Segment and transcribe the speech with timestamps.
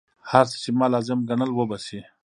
[0.31, 1.99] هر څه چې ما لازم ګڼل وبه شي.